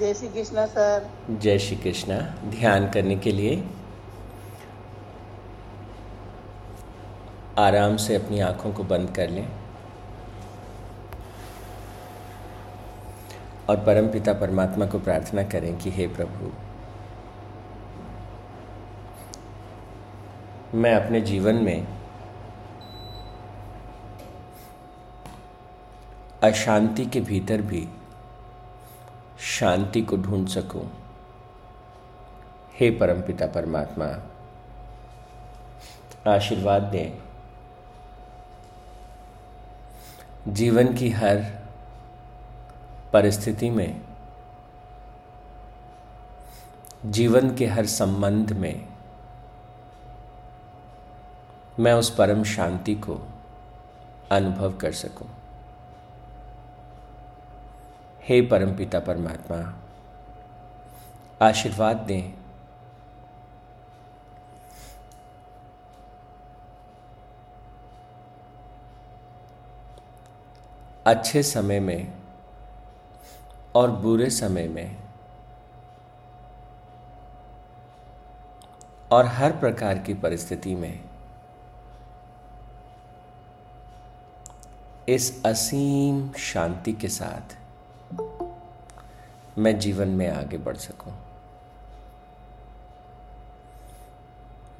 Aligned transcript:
जय 0.00 0.14
श्री 0.14 0.28
कृष्णा, 0.28 0.66
सर। 0.66 1.08
जय 1.30 1.58
श्री 1.58 1.76
कृष्णा। 1.76 2.16
ध्यान 2.50 2.88
करने 2.90 3.16
के 3.16 3.32
लिए 3.32 3.62
आराम 7.58 7.96
से 7.96 8.14
अपनी 8.14 8.40
आँखों 8.40 8.72
को 8.72 8.84
बंद 8.84 9.10
कर 9.10 9.30
लें 9.30 9.48
और 13.68 13.76
परम 13.76 14.08
पिता 14.08 14.32
परमात्मा 14.32 14.86
को 14.86 14.98
प्रार्थना 14.98 15.42
करें 15.42 15.76
कि 15.78 15.90
हे 15.90 16.06
प्रभु, 16.06 16.52
मैं 20.78 20.94
अपने 20.94 21.20
जीवन 21.20 21.54
में 21.54 21.86
अशांति 26.42 27.04
के 27.06 27.20
भीतर 27.20 27.62
भी 27.62 27.88
शांति 29.42 30.02
को 30.02 30.16
ढूंढ 30.16 30.48
सकूँ। 30.48 30.90
हे 32.74 32.90
परमपिता 32.90 33.46
परमात्मा, 33.46 34.06
आशीर्वाद 36.32 36.82
दें। 36.82 37.22
जीवन 40.48 40.94
की 40.94 41.10
हर 41.10 41.36
परिस्थिति 43.12 43.70
में, 43.70 44.00
जीवन 47.06 47.54
के 47.54 47.66
हर 47.66 47.86
संबंध 47.86 48.52
में, 48.52 48.86
मैं 51.78 51.92
उस 51.92 52.14
परम 52.14 52.44
शांति 52.44 52.94
को 52.94 53.28
अनुभव 54.30 54.72
कर 54.72 54.92
सकूँ। 54.92 55.41
हे 58.24 58.40
परमपिता 58.42 58.98
परमात्मा, 59.00 59.80
आशीर्वाद 61.46 61.96
दें। 61.96 62.32
अच्छे 71.06 71.42
समय 71.42 71.80
में 71.80 72.12
और 73.74 73.90
बुरे 73.90 74.30
समय 74.30 74.68
में 74.68 74.96
और 79.12 79.26
हर 79.26 79.56
प्रकार 79.56 79.98
की 79.98 80.14
परिस्थिति 80.14 80.74
में 80.74 81.00
इस 85.08 85.44
असीम 85.46 86.32
शांति 86.32 86.92
के 86.92 87.08
साथ 87.08 87.61
मैं 89.58 89.78
जीवन 89.78 90.08
में 90.08 90.30
आगे 90.30 90.58
बढ़ 90.58 90.76
सकूँ। 90.76 91.12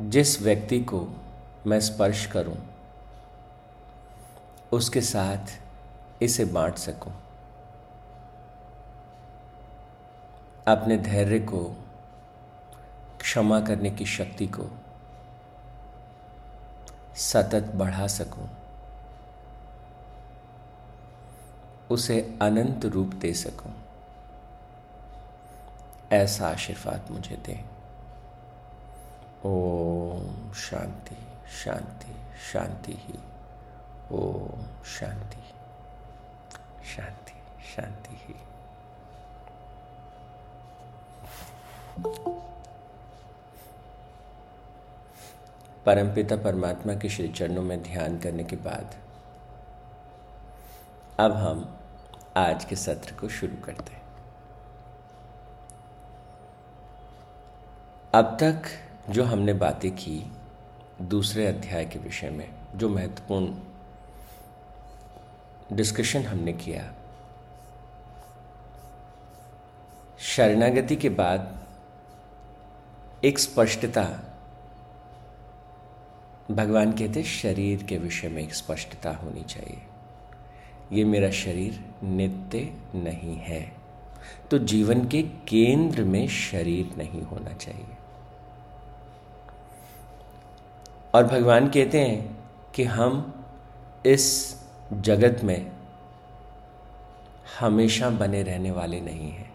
जिस 0.01 0.43
व्यक्ति 0.43 0.81
को 0.81 1.09
मैं 1.67 1.81
स्पर्श 1.81 2.27
करूँ, 2.27 2.57
उसके 4.73 5.01
साथ 5.01 5.61
इसे 6.23 6.45
बांट 6.45 6.75
सकूँ। 6.75 7.13
अपने 10.69 10.97
धैर्य 10.97 11.39
को, 11.39 11.77
क्षमा 13.21 13.61
करने 13.61 13.91
की 13.91 14.07
शक्ति 14.07 14.47
को 14.47 14.71
सतत 17.17 17.73
बढ़ा 17.75 18.07
सकूँ। 18.07 18.49
उसे 21.91 22.39
अनंत 22.43 22.85
रूप 22.85 23.07
दे 23.07 23.33
सकूँ। 23.35 23.73
ऐसा 26.13 26.49
आशीर्वाद 26.49 27.11
मुझे 27.11 27.37
दे। 27.37 27.65
ओम 29.45 30.53
शांति 30.53 31.17
शांति 31.65 32.17
शांति 32.53 32.93
ही। 32.93 33.19
ओम 34.13 34.85
शांति 34.85 35.43
शांति 36.97 37.33
शांति 37.75 38.11
ही। 38.15 38.35
परमपिता 45.87 46.37
परमात्मा 46.37 46.95
के 46.95 47.09
श्री 47.09 47.29
चरणों 47.29 47.63
में 47.63 47.83
ध्यान 47.83 48.19
करने 48.19 48.45
के 48.45 48.57
बाद 48.57 48.95
अब 51.21 51.33
हम 51.33 51.79
आज 52.37 52.65
के 52.65 52.77
सत्र 52.77 53.15
को 53.15 53.29
शुरू 53.29 53.57
करते 53.65 53.93
हैं। 53.93 54.03
अब 58.15 58.37
तक 58.41 58.63
जो 59.11 59.25
हमने 59.25 59.53
बातें 59.53 59.93
की 59.93 60.33
दूसरे 61.03 61.47
अध्याय 61.47 61.85
के 61.85 61.99
विषय 61.99 62.31
में, 62.31 62.51
जो 62.77 62.89
महत्वपूर्ण 62.89 63.55
डिस्कशन 65.77 66.23
हमने 66.23 66.53
किया, 66.53 66.95
शरणागति 70.19 70.97
के 70.97 71.09
बाद 71.09 71.67
एक 73.25 73.39
स्पष्टता, 73.39 74.03
भगवान 76.51 76.93
कहते 76.93 77.23
शरीर 77.23 77.83
के 77.83 77.99
विषय 77.99 78.29
में 78.29 78.43
एक 78.43 78.55
स्पष्टता 78.55 79.11
होनी 79.11 79.43
चाहिए। 79.43 79.83
ये 80.93 81.05
मेरा 81.05 81.31
शरीर 81.31 81.95
नित्य 82.05 82.77
नहीं 82.95 83.37
है। 83.37 83.73
तो 84.51 84.59
जीवन 84.59 85.09
के 85.09 85.23
केंद्र 85.23 86.05
में 86.05 86.29
शरीर 86.29 86.95
नहीं 86.97 87.23
होना 87.23 87.53
चाहिए। 87.53 88.02
और 91.15 91.25
भगवान 91.25 91.69
कहते 91.69 92.01
हैं 92.01 92.39
कि 92.75 92.85
हम 92.85 93.33
इस 94.07 94.25
जगत 94.93 95.41
में 95.45 95.71
हमेशा 97.59 98.11
बने 98.11 98.43
रहने 98.43 98.71
वाले 98.71 99.01
नहीं 99.01 99.31
हैं। 99.31 99.51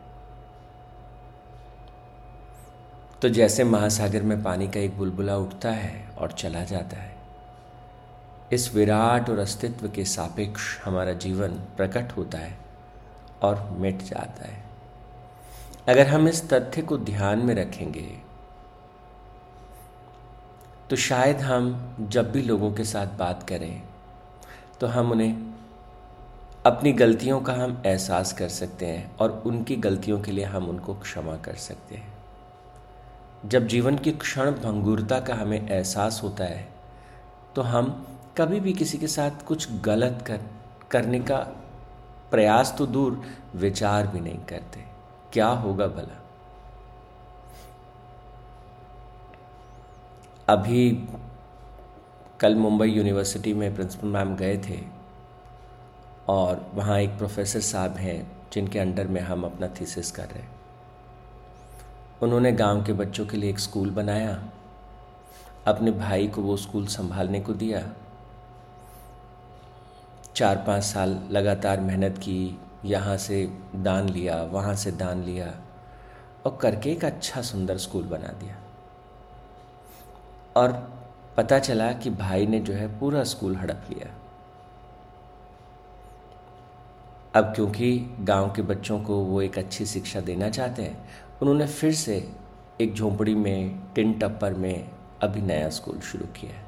तो 3.22 3.30
जैसे 3.30 3.64
महासागर 3.64 4.24
में 4.24 4.42
पानी 4.44 4.68
का 4.68 4.80
एक 4.80 4.98
बुलबुला 4.98 5.38
उठता 5.38 5.72
है 5.72 6.08
और 6.18 6.32
चला 6.32 6.64
जाता 6.64 6.98
है, 6.98 7.16
इस 8.54 8.74
विराट 8.76 9.30
और 9.30 9.40
अस्तित्व 9.40 9.90
के 9.90 10.06
सापेक्ष 10.06 10.80
हमारा 10.84 11.14
जीवन 11.16 11.54
प्रकट 11.78 12.12
होता 12.18 12.38
है 12.38 12.58
और 13.44 13.68
मिट 13.80 14.04
जाता 14.04 14.48
है। 14.48 14.64
अगर 15.88 16.08
हम 16.08 16.28
इस 16.28 16.50
तथ्य 16.50 16.82
को 16.82 16.98
ध्यान 16.98 17.40
में 17.40 17.54
रखेंगे 17.56 18.08
तो 20.90 20.96
शायद 20.96 21.38
हम 21.38 22.08
जब 22.10 22.32
भी 22.32 22.42
लोगों 22.42 22.72
के 22.74 22.84
साथ 22.84 23.08
बात 23.08 23.44
करें 23.44 23.82
तो 24.80 24.88
हम 24.88 25.12
उन्हें 25.12 25.56
अपनी 26.66 26.92
गलतियों 26.94 27.40
का 27.42 27.54
हम 27.54 27.82
एहसास 27.86 28.34
कर 28.34 28.50
सकते 28.50 28.86
हैं 28.86 29.18
और 29.18 29.44
उनकी 29.46 29.76
गलतियों 29.76 30.20
के 30.22 30.32
लिए 30.32 30.46
हम 30.46 30.70
उनको 30.70 30.94
क्षमा 30.94 31.36
कर 31.38 31.56
सकते 31.56 31.96
हैं। 31.96 32.14
जब 33.46 33.68
जीवन 33.68 33.98
की 33.98 34.12
क्षण 34.12 34.52
भंगुरता 34.52 35.20
का 35.20 35.36
हमें 35.36 35.70
एहसास 35.70 36.20
होता 36.24 36.44
है 36.44 36.68
तो 37.56 37.62
हम 37.62 38.08
कभी 38.38 38.60
भी 38.60 38.74
किसी 38.74 38.98
के 38.98 39.08
साथ 39.08 39.46
कुछ 39.46 39.72
गलत 39.82 40.24
कर, 40.28 40.40
करने 40.92 41.20
का 41.20 41.38
प्रयास 42.32 42.76
तो 42.78 42.86
दूर 42.86 43.22
विचार 43.56 44.08
भी 44.08 44.20
नहीं 44.20 44.40
करते। 44.40 44.84
क्या 45.34 45.48
होगा 45.48 45.88
भला? 45.88 46.24
अभी 50.50 50.92
कल 52.40 52.56
मुंबई 52.56 52.88
यूनिवर्सिटी 52.88 53.54
में 53.54 53.76
प्रिंसिपल 53.76 54.08
मैम 54.08 54.36
गए 54.36 54.58
थे 54.58 54.80
और 56.30 56.72
वहाँ 56.74 57.00
एक 57.00 57.18
प्रोफेसर 57.18 57.60
साहब 57.60 57.92
हैं 57.92 58.32
जिनके 58.54 58.80
अंडर 58.80 59.08
में 59.08 59.22
हम 59.22 59.44
अपना 59.44 59.68
थीसिस 59.68 60.12
कर 60.12 60.26
रहे 60.26 60.40
हैं। 60.40 60.56
उन्होंने 62.22 62.52
गाँव 62.52 62.84
के 62.84 62.94
बच्चों 62.94 63.26
के 63.26 63.38
लिए 63.38 63.50
एक 63.50 63.60
स्कूल 63.60 63.90
बनाया। 63.90 64.50
अपने 65.68 65.92
भाई 65.92 66.28
को 66.28 66.42
वो 66.42 66.58
स्कूल 66.58 66.86
संभालने 66.86 67.40
को 67.40 67.54
दिया। 67.54 67.82
चार 70.36 70.56
पाँच 70.56 70.84
साल 70.84 71.20
लगातार 71.32 71.80
मेहनत 71.80 72.18
की, 72.18 72.60
यहाँ 72.86 73.18
से 73.18 73.54
दान 73.76 74.10
लिया, 74.10 74.44
वहाँ 74.44 74.76
से 74.76 74.92
दान 74.92 75.24
लिया 75.24 75.54
और 76.46 76.58
करके 76.62 76.92
एक 76.92 77.06
अच्छा 77.06 77.42
सुंदर 77.42 77.78
स्कूल 77.78 78.04
बना 78.04 78.28
दिया। 78.28 78.58
और 80.58 80.72
पता 81.38 81.60
चला 81.60 81.92
कि 81.94 82.10
भाई 82.10 82.46
ने 82.48 82.60
जो 82.60 82.74
है 82.74 83.00
पूरा 83.00 83.24
स्कूल 83.24 83.56
हड़प 83.56 83.88
लिया। 83.90 84.14
अब 87.36 87.54
क्योंकि 87.56 88.18
गाँव 88.20 88.54
के 88.54 88.62
बच्चों 88.62 89.00
को 89.02 89.18
वो 89.18 89.42
एक 89.42 89.58
अच्छी 89.58 89.86
शिक्षा 89.86 90.20
देना 90.20 90.50
चाहते 90.50 90.82
हैं, 90.82 91.10
उन्होंने 91.42 91.68
फिर 91.68 91.94
से 91.94 92.34
एक 92.82 92.94
झोंपड़ी 92.94 93.36
में, 93.36 93.80
टिन 93.94 94.14
टप्पर 94.14 94.54
में 94.54 94.90
अभी 95.22 95.42
नया 95.42 95.70
स्कूल 95.70 96.00
शुरू 96.00 96.26
किया 96.26 96.64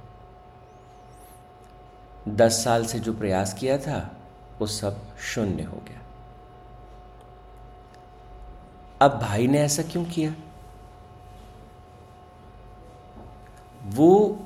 दस 2.30 2.64
साल 2.64 2.86
से 2.86 3.00
जो 3.00 3.14
प्रयास 3.14 3.54
किया 3.54 3.78
था, 3.78 4.18
वो 4.60 4.68
सब 4.68 5.18
शून्य 5.18 5.64
हो 5.64 5.78
गया। 5.88 6.02
अब 9.02 9.20
भाई 9.20 9.48
ने 9.48 9.60
ऐसा 9.60 9.84
क्यों 9.84 10.06
किया 10.06 10.36
वो 13.86 14.40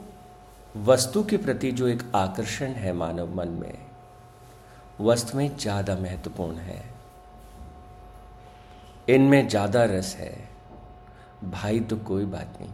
वस्तु 0.84 1.24
के 1.24 1.38
प्रति 1.38 1.72
जो 1.72 1.88
एक 1.88 2.02
आकर्षण 2.16 2.72
है 2.74 2.94
मानव 2.94 3.36
मन 3.36 3.50
में, 3.50 3.78
वस्तु 5.02 5.38
में 5.38 5.56
ज़्यादा 5.58 5.96
महत्वपूर्ण 5.96 6.58
है। 6.58 6.84
इनमें 9.10 9.48
ज़्यादा 9.48 9.84
रस 9.86 10.16
है। 10.16 10.34
भाई 11.44 11.80
तो 11.80 11.98
कोई 12.00 12.26
बात 12.26 12.58
नहीं। 12.62 12.74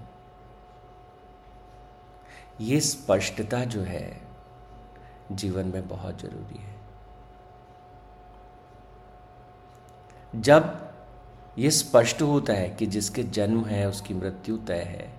ये 2.62 2.80
स्पष्टता 2.80 3.64
जो 3.66 3.82
है, 3.82 4.22
जीवन 5.32 5.66
में 5.66 5.88
बहुत 5.88 6.22
ज़रूरी 6.22 6.60
है। 6.60 6.78
जब 10.34 10.92
ये 11.58 11.72
स्पष्ट 11.72 12.22
होता 12.22 12.54
है 12.54 12.70
कि 12.70 12.86
जिसके 12.88 13.24
जन्म 13.24 13.64
है, 13.66 13.88
उसकी 13.90 14.14
मृत्यु 14.14 14.58
तय 14.58 14.82
है 14.88 15.10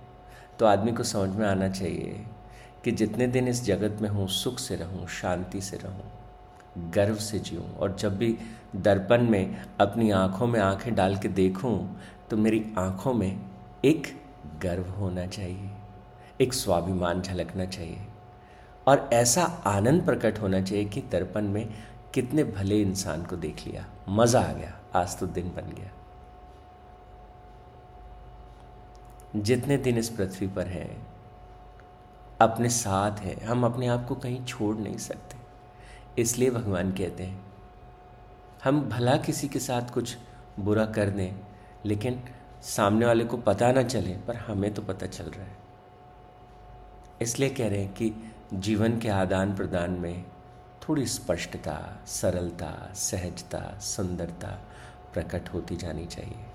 तो 0.59 0.65
आदमी 0.65 0.91
को 0.91 1.03
समझ 1.05 1.35
में 1.35 1.47
आना 1.47 1.69
चाहिए 1.69 2.25
कि 2.83 2.91
जितने 2.91 3.27
दिन 3.27 3.47
इस 3.47 3.63
जगत 3.63 4.01
में 4.01 4.09
हूँ, 4.09 4.27
सुख 4.27 4.59
से 4.59 4.75
रहूँ, 4.75 5.07
शांति 5.07 5.61
से 5.61 5.77
रहूँ, 5.77 6.91
गर्व 6.91 7.15
से 7.15 7.39
जीऊँ 7.39 7.75
और 7.77 7.95
जब 7.95 8.17
भी 8.17 8.37
दर्पण 8.75 9.29
में 9.29 9.65
अपनी 9.81 10.09
आँखों 10.11 10.47
में 10.47 10.59
आँखें 10.59 10.93
डाल 10.95 11.17
के 11.17 11.27
देखूँ 11.29 12.01
तो 12.29 12.37
मेरी 12.37 12.63
आँखों 12.77 13.13
में 13.13 13.39
एक 13.85 14.07
गर्व 14.61 14.89
होना 14.91 15.25
चाहिए, 15.27 15.69
एक 16.41 16.53
स्वाभिमान 16.53 17.21
झलकना 17.21 17.65
चाहिए 17.65 18.05
और 18.87 19.09
ऐसा 19.13 19.43
आनंद 19.67 20.05
प्रकट 20.05 20.39
होना 20.41 20.61
चाहिए 20.61 20.85
कि 20.85 21.01
दर्पण 21.11 21.47
में 21.47 21.67
कितने 22.13 22.43
भले 22.43 22.81
इंसान 22.81 23.23
को 23.23 23.35
देख 23.37 23.65
लिया, 23.67 23.85
मज़ा 24.09 24.41
आ 24.41 24.53
गया, 24.53 24.73
आज 24.95 25.17
तो 25.19 25.27
दिन 25.27 25.51
बन 25.55 25.73
गया। 25.73 25.91
जितने 29.35 29.77
दिन 29.77 29.97
इस 29.97 30.09
पृथ्वी 30.09 30.47
पर 30.47 30.67
हैं 30.67 31.10
अपने 32.41 32.69
साथ 32.69 33.19
हैं। 33.19 33.45
हम 33.45 33.65
अपने 33.65 33.87
आप 33.87 34.07
को 34.07 34.15
कहीं 34.15 34.43
छोड़ 34.45 34.75
नहीं 34.77 34.97
सकते। 34.97 35.37
इसलिए 36.21 36.49
भगवान 36.51 36.91
कहते 36.91 37.23
हैं, 37.23 37.45
हम 38.63 38.81
भला 38.89 39.15
किसी 39.17 39.47
के 39.47 39.59
साथ 39.59 39.93
कुछ 39.93 40.17
बुरा 40.59 40.85
कर 40.85 41.09
दें, 41.09 41.39
लेकिन 41.85 42.23
सामने 42.61 43.05
वाले 43.05 43.23
को 43.23 43.37
पता 43.37 43.71
ना 43.71 43.83
चले, 43.83 44.13
पर 44.17 44.35
हमें 44.35 44.73
तो 44.73 44.81
पता 44.81 45.07
चल 45.07 45.25
रहा 45.25 45.45
है। 45.45 45.57
इसलिए 47.21 47.49
कह 47.49 47.69
रहे 47.69 47.83
हैं 47.83 47.93
कि 47.93 48.13
जीवन 48.53 48.99
के 48.99 49.09
आदान 49.09 49.55
प्रदान 49.55 49.91
में 49.91 50.25
थोड़ी 50.81 51.05
स्पष्टता, 51.05 52.03
सरलता, 52.07 52.93
सहजता, 52.93 53.79
सुंदरता 53.79 54.59
प्रकट 55.13 55.49
होती 55.53 55.75
जानी 55.75 56.05
चाहिए। 56.05 56.45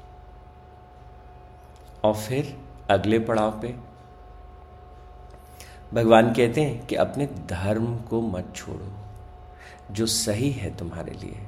और 2.04 2.14
फिर 2.14 2.56
अगले 2.90 3.18
पड़ाव 3.18 3.60
पे 3.60 3.74
भगवान 5.94 6.32
कहते 6.34 6.60
हैं 6.60 6.86
कि 6.86 6.94
अपने 6.94 7.26
धर्म 7.26 7.96
को 7.98 8.20
मत 8.20 8.52
छोड़ो, 8.56 8.92
जो 9.90 10.06
सही 10.06 10.50
है 10.50 10.76
तुम्हारे 10.76 11.12
लिए, 11.12 11.46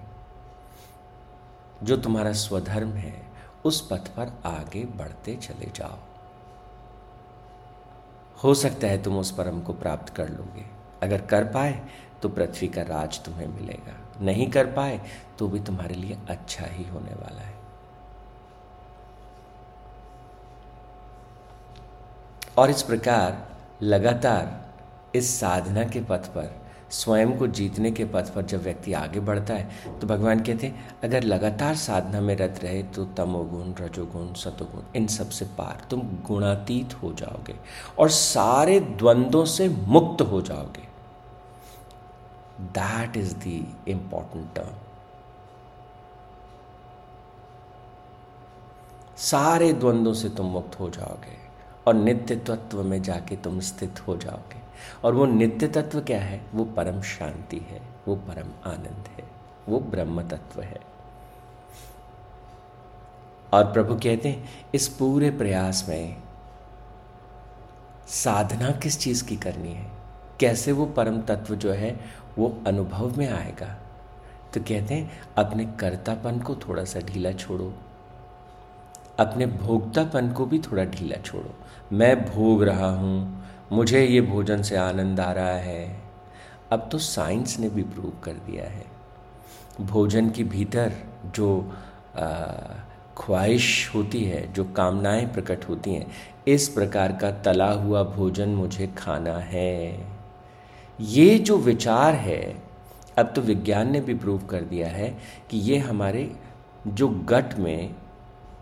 जो 1.82 1.96
तुम्हारा 1.96 2.32
स्वधर्म 2.32 2.92
है, 2.92 3.22
उस 3.64 3.80
पथ 3.88 4.08
पर 4.08 4.32
आगे 4.46 4.84
बढ़ते 4.84 5.36
चले 5.36 5.70
जाओ। 5.76 5.98
हो 8.44 8.54
सकता 8.54 8.86
है 8.86 9.02
तुम 9.02 9.18
उस 9.18 9.30
परम 9.30 9.60
को 9.60 9.72
प्राप्त 9.72 10.14
कर 10.14 10.28
लोगे। 10.28 10.64
अगर 11.02 11.20
कर 11.20 11.44
पाए 11.44 11.80
तो 12.22 12.28
पृथ्वी 12.28 12.68
का 12.68 12.82
राज 12.82 13.20
तुम्हें 13.24 13.46
मिलेगा। 13.46 13.96
नहीं 14.20 14.50
कर 14.50 14.66
पाए 14.66 15.00
तो 15.38 15.48
भी 15.48 15.60
तुम्हारे 15.60 15.94
लिए 15.94 16.18
अच्छा 16.28 16.66
ही 16.66 16.84
होने 16.84 17.14
वाला 17.14 17.42
है। 17.42 17.54
और 22.58 22.70
इस 22.70 22.82
प्रकार 22.82 23.46
लगातार 23.80 25.16
इस 25.16 25.38
साधना 25.40 25.84
के 25.84 26.00
पथ 26.00 26.26
पर, 26.28 26.50
स्वयं 26.90 27.36
को 27.38 27.46
जीतने 27.48 27.90
के 27.90 28.04
पथ 28.04 28.32
पर 28.34 28.42
जब 28.42 28.62
व्यक्ति 28.62 28.92
आगे 28.92 29.20
बढ़ता 29.20 29.54
है 29.54 29.98
तो 30.00 30.06
भगवान 30.06 30.40
कहते 30.40 30.66
हैं, 30.66 30.88
अगर 31.04 31.22
लगातार 31.22 31.74
साधना 31.76 32.20
में 32.20 32.34
रत 32.36 32.60
रहे 32.62 32.82
तो 32.84 33.04
तमोगुण, 33.16 33.72
रजोगुण, 33.80 34.32
सतोगुण, 34.34 34.82
इन 34.96 35.06
सबसे 35.06 35.44
पार 35.58 35.86
तुम 35.90 36.00
गुणातीत 36.26 36.94
हो 37.02 37.12
जाओगे 37.12 37.54
और 37.98 38.08
सारे 38.10 38.80
द्वंद्वों 38.80 39.44
से 39.46 39.68
मुक्त 39.68 40.22
हो 40.22 40.40
जाओगे. 40.42 40.86
That 42.60 43.16
is 43.16 43.34
the 43.36 43.66
important 43.88 44.54
term 44.54 44.76
सारे 49.18 49.72
द्वंद्वों 49.72 50.14
से 50.14 50.28
तुम 50.28 50.46
मुक्त 50.46 50.78
हो 50.80 50.88
जाओगे। 50.90 51.47
और 51.88 51.94
नित्य 51.94 52.36
तत्व 52.36 52.82
में 52.82 53.02
जाके 53.02 53.36
तुम 53.36 53.60
स्थित 53.60 54.08
हो 54.08 54.16
जाओगे। 54.16 54.60
और 55.04 55.14
वो 55.14 55.26
नित्य 55.26 55.68
तत्व 55.68 56.00
क्या 56.00 56.20
है? 56.20 56.42
वो 56.54 56.64
परम 56.64 57.02
शांति 57.02 57.56
है, 57.56 57.82
वो 58.08 58.16
परम 58.16 58.70
आनंद 58.70 59.04
है, 59.18 59.24
वो 59.68 59.80
ब्रह्म 59.80 60.28
तत्व 60.28 60.62
है। 60.62 60.80
और 63.52 63.72
प्रभु 63.72 63.94
कहते 63.94 64.28
हैं, 64.28 64.48
इस 64.74 64.88
पूरे 64.88 65.30
प्रयास 65.30 65.86
में 65.88 66.16
साधना 68.08 68.70
किस 68.70 69.00
चीज़ 69.00 69.24
की 69.24 69.36
करनी 69.36 69.72
है? 69.72 69.90
कैसे 70.40 70.72
वो 70.72 70.86
परम 70.86 71.22
तत्व 71.22 71.54
जो 71.56 71.72
है, 71.72 72.00
वो 72.38 72.58
अनुभव 72.66 73.18
में 73.18 73.30
आएगा? 73.30 73.76
तो 74.54 74.60
कहते 74.60 74.94
हैं, 74.94 75.20
अपने 75.38 75.64
कर्तापन 75.64 76.38
को 76.38 76.56
थोड़ा 76.56 76.84
सा 76.84 77.00
ढीला 77.00 77.32
छोड़ो। 77.32 77.74
अपने 79.18 79.46
भोगतापन 79.46 80.32
को 80.32 80.46
भी 80.46 80.58
थोड़ा 80.58 80.84
ढीला 80.84 81.16
छोड़ो। 81.16 81.54
मैं 81.92 82.24
भोग 82.24 82.62
रहा 82.62 82.90
हूँ, 82.90 83.44
मुझे 83.72 84.04
ये 84.06 84.20
भोजन 84.20 84.62
से 84.62 84.76
आनंद 84.76 85.20
आ 85.20 85.32
रहा 85.32 85.56
है। 85.56 86.00
अब 86.72 86.88
तो 86.92 86.98
साइंस 86.98 87.58
ने 87.58 87.68
भी 87.68 87.82
प्रूव 87.82 88.12
कर 88.24 88.32
दिया 88.46 88.64
है। 88.64 88.84
भोजन 89.80 90.30
के 90.30 90.44
भीतर 90.44 90.92
जो 91.34 91.72
ख्वाहिश 93.18 93.90
होती 93.94 94.24
है, 94.24 94.52
जो 94.52 94.64
कामनाएँ 94.64 95.26
प्रकट 95.26 95.68
होती 95.68 95.94
हैं, 95.94 96.06
इस 96.48 96.68
प्रकार 96.68 97.12
का 97.12 97.30
तला 97.30 97.70
हुआ 97.72 98.02
भोजन 98.02 98.48
मुझे 98.48 98.86
खाना 98.98 99.36
है। 99.38 100.06
ये 101.00 101.38
जो 101.38 101.56
विचार 101.58 102.14
है, 102.14 102.42
अब 103.18 103.32
तो 103.36 103.40
विज्ञान 103.40 103.90
ने 103.92 104.00
भी 104.00 104.14
प्रूव 104.14 104.46
कर 104.46 104.60
दिया 104.60 104.88
है 104.88 105.08
कि 105.50 105.58
ये 105.58 105.78
हमारे 105.78 106.30
जो 106.86 107.08
गट 107.08 107.58
में 107.58 107.94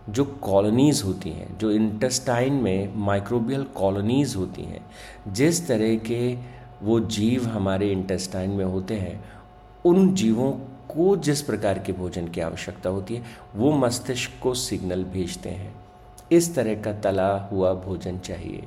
जो 0.09 0.25
कॉलोनीज़ 0.25 1.05
होती 1.05 1.31
हैं, 1.31 1.59
जो 1.59 1.71
इंटेस्टाइन 1.71 2.53
में 2.53 2.95
माइक्रोबियल 2.97 3.65
कॉलोनीज़ 3.65 4.37
होती 4.37 4.63
हैं, 4.63 4.87
जिस 5.29 5.69
तरह 5.69 5.97
के 5.97 6.39
वो 6.83 7.01
जीव 7.01 7.47
हमारे 7.47 7.93
इंटेस्टाइन 7.93 8.51
में 8.51 8.65
होते 8.65 8.95
हैं, 8.95 9.25
उन 9.85 10.15
जीवों 10.15 10.53
को 10.95 11.17
जिस 11.17 11.43
प्रकार 11.43 11.79
के 11.79 11.93
भोजन 11.93 12.29
की 12.29 12.41
आवश्यकता 12.41 12.91
होती 12.91 13.17
है, 13.17 13.23
वो 13.57 13.73
मस्तिष्क 13.73 14.31
को 14.43 14.55
सिग्नल 14.55 15.05
भेजते 15.05 15.49
हैं। 15.49 15.75
इस 16.33 16.55
तरह 16.55 16.83
का 16.83 16.93
तला 16.93 17.39
हुआ 17.39 17.75
भोजन 17.75 18.19
चाहिए। 18.19 18.63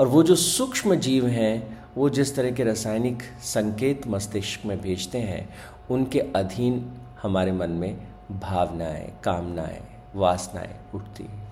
और 0.00 0.08
वो 0.08 0.22
जो 0.22 0.34
सूक्ष्म 0.34 0.94
जीव 0.94 1.26
हैं, 1.26 1.84
वो 1.96 2.10
जिस 2.10 2.36
तरह 2.36 2.50
के 2.50 2.64
रासायनिक 2.64 3.22
संकेत 3.40 4.06
मस्तिष्क 4.06 4.66
में 4.66 4.80
भेजते 4.80 5.18
हैं, 5.18 5.48
उनके 5.90 6.20
अधीन 6.20 6.92
हमारे 7.22 7.52
मन 7.52 7.70
में 7.70 7.96
भावनाएँ, 8.32 9.12
कामनाएँ, 9.24 9.82
वासनाएँ 10.14 10.74
उठती 10.94 11.24
हैं। 11.24 11.46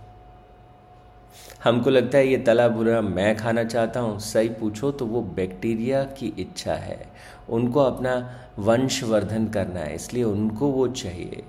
हमको 1.65 1.91
लगता 1.91 2.19
है 2.19 2.27
ये 2.27 2.37
तला 2.39 2.69
बुरा 2.69 3.01
मैं 3.01 3.37
खाना 3.37 3.65
चाहता 3.65 4.01
हूँ, 4.01 4.19
सही 4.21 4.49
पूछो 4.51 4.91
तो 4.93 5.07
वो 5.07 5.23
बैक्टीरिया 5.37 6.05
की 6.13 6.27
इच्छा 6.39 6.75
है। 6.75 7.07
उनको 7.49 7.81
अपना 7.81 8.15
वंशवर्धन 8.59 9.47
करना 9.49 9.81
है, 9.81 9.95
इसलिए 9.95 10.25
उनको 10.25 10.69
वो 10.69 10.87
चाहिए। 10.89 11.45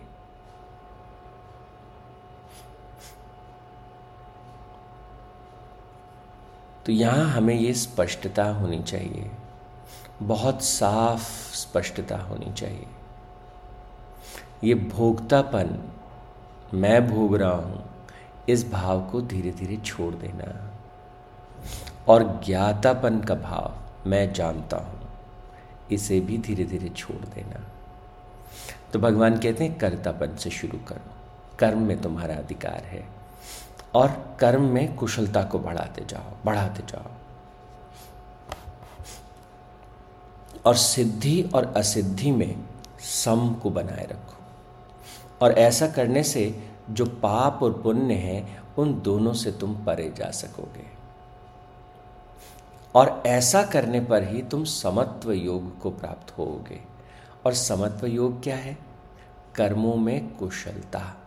तो 6.86 6.92
यहाँ 6.92 7.26
हमें 7.28 7.56
ये 7.56 7.74
स्पष्टता 7.76 8.46
होनी 8.52 8.82
चाहिए, 8.82 9.30
बहुत 10.24 10.62
साफ़ 10.64 11.24
स्पष्टता 11.56 12.18
होनी 12.20 12.54
चाहिए। 12.54 12.88
ये 14.64 14.76
भोगतापन 14.76 15.92
मैं 16.74 17.08
भोग 17.08 17.36
रहा 17.36 17.52
हूँ, 17.52 17.86
इस 18.50 18.72
भाव 18.72 19.02
को 19.02 19.22
धीरे 19.22 19.52
धीरे 19.52 19.78
छोड़ 19.78 20.14
देना। 20.14 20.72
और 22.08 22.42
ज्ञातापन 22.46 23.20
का 23.20 23.36
भाव 23.36 24.10
मैं 24.10 24.34
जानता 24.34 24.78
हूँ, 24.78 25.00
इसे 25.92 26.20
भी 26.20 26.38
धीरे 26.38 26.64
धीरे 26.64 26.90
छोड़ 26.90 27.26
देना। 27.26 27.64
तो 28.94 29.00
भगवान 29.00 29.38
कहते 29.38 29.64
हैं, 29.64 29.78
कर्तापन 29.78 30.36
से 30.36 30.50
शुरू 30.50 30.78
करो। 30.88 31.12
कर्म 31.60 31.82
में 31.82 32.02
तुम्हारा 32.02 32.36
अधिकार 32.36 32.84
है। 32.86 33.08
और 33.96 34.38
कर्म 34.40 34.64
में 34.64 34.96
कुशलता 34.96 35.44
को 35.44 35.60
बढ़ाते 35.60 36.06
जाओ 36.06 36.34
बढ़ाते 36.46 36.84
जाओ। 36.84 37.12
और 40.66 40.76
सिद्धि 40.76 41.42
और 41.56 41.74
असिद्धि 41.78 42.32
में 42.32 42.66
सम 43.00 43.54
को 43.54 43.70
बनाए 43.70 44.08
रखो। 44.12 44.34
और 45.42 45.52
ऐसा 45.52 45.88
करने 45.88 46.24
से 46.24 46.70
जो 46.90 47.06
पाप 47.06 47.60
और 47.64 47.82
पुण्य 47.82 48.14
है, 48.14 48.64
उन 48.78 49.02
दोनों 49.02 49.34
से 49.34 49.52
तुम 49.52 49.86
परे 49.86 50.14
जा 50.18 50.32
सकोगे। 50.32 50.98
और 52.96 53.24
ऐसा 53.26 53.64
करने 53.64 54.00
पर 54.00 54.24
ही 54.24 54.42
तुम 54.42 54.64
समत्व 54.64 55.32
योग 55.32 55.80
को 55.80 55.90
प्राप्त 55.90 56.38
होोगे। 56.38 56.80
और 57.46 57.54
समत्व 57.54 58.08
योग 58.08 58.44
क्या 58.44 58.56
है? 58.56 58.78
कर्मों 59.56 59.96
में 59.96 60.38
कुशलता। 60.38 61.18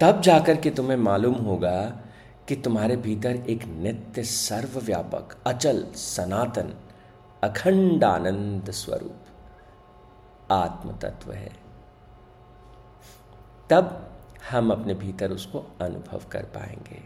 तब 0.00 0.20
जाकर 0.20 0.56
के 0.56 0.70
तुम्हें 0.70 0.96
मालूम 0.96 1.34
होगा 1.34 2.00
कि 2.48 2.56
तुम्हारे 2.56 2.96
भीतर 2.96 3.36
एक 3.36 3.64
नित्य 3.64 4.22
सर्वव्यापक, 4.22 5.36
अचल, 5.46 5.86
सनातन, 5.94 6.74
अखंड 7.44 8.04
आनंद 8.04 8.70
स्वरूप 8.70 9.21
आत्म 10.52 10.96
तत्व 10.98 11.32
है। 11.32 11.50
तब 13.70 14.08
हम 14.50 14.70
अपने 14.70 14.94
भीतर 14.94 15.30
उसको 15.30 15.64
अनुभव 15.80 16.22
कर 16.32 16.44
पाएँगे। 16.54 17.02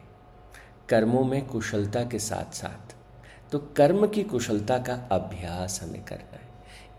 कर्मों 0.89 1.25
में 1.25 1.47
कुशलता 1.47 2.05
के 2.05 2.19
साथ 2.19 2.55
साथ 2.55 2.95
तो 3.53 3.59
कर्म 3.77 4.07
की 4.07 4.23
कुशलता 4.23 4.79
का 4.79 4.95
अभ्यास 5.13 5.81
हमें 5.83 6.05
करना 6.05 6.37
है। 6.37 6.49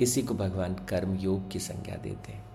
इसी 0.02 0.22
को 0.22 0.34
भगवान 0.34 0.74
कर्म 0.90 1.16
योग 1.16 1.50
की 1.52 1.60
संज्ञा 1.60 1.96
देते 1.96 2.32
हैं। 2.32 2.46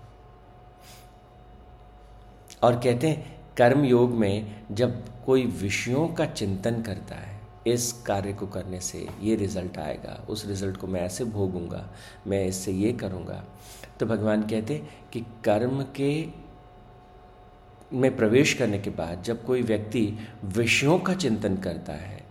और 2.63 2.79
कहते 2.79 3.07
हैं, 3.07 3.35
कर्म 3.57 3.83
योग 3.83 4.11
में 4.11 4.65
जब 4.71 5.03
कोई 5.25 5.45
विषयों 5.45 6.07
का 6.07 6.25
चिंतन 6.25 6.81
करता 6.81 7.15
है, 7.15 7.39
इस 7.67 7.91
कार्य 8.05 8.33
को 8.33 8.47
करने 8.47 8.79
से 8.79 9.07
ये 9.21 9.35
रिज़ल्ट 9.35 9.77
आएगा, 9.77 10.19
उस 10.29 10.45
रिज़ल्ट 10.45 10.77
को 10.77 10.87
मैं 10.87 11.01
ऐसे 11.01 11.25
भोगूँगा, 11.25 11.89
मैं 12.27 12.45
इससे 12.45 12.71
ये 12.71 12.91
करूँगा 12.93 13.43
तो 14.03 14.07
भगवान 14.07 14.41
कहते 14.41 14.77
कि 15.13 15.19
कर्म 15.45 15.81
के 15.95 16.27
में 17.93 18.15
प्रवेश 18.15 18.53
करने 18.53 18.79
के 18.79 18.89
बाद 18.89 19.21
जब 19.23 19.45
कोई 19.45 19.61
व्यक्ति 19.61 20.01
विषयों 20.45 20.97
का 20.99 21.13
चिंतन 21.13 21.55
करता 21.57 21.93
है 21.93 22.21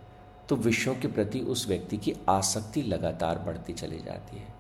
तो 0.48 0.56
विषयों 0.56 0.94
के 0.94 1.08
प्रति 1.08 1.40
उस 1.40 1.66
व्यक्ति 1.68 1.96
की 1.96 2.14
आसक्ति 2.28 2.82
लगातार 2.82 3.38
बढ़ती 3.38 3.72
चली 3.72 3.98
जाती 3.98 4.36
है। 4.36 4.54